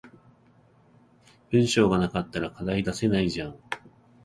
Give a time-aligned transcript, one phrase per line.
[1.51, 3.59] 文章が無かったら課題出せないじゃん